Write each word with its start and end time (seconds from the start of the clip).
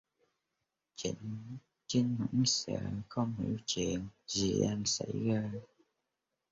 Chinh 1.85 2.15
hoảng 2.17 2.45
sợ 2.45 2.81
không 3.09 3.33
hiểu 3.39 3.57
chuyện 3.65 4.07
gì 4.27 4.61
đang 4.63 4.85
xảy 4.85 5.11
ra 5.25 5.51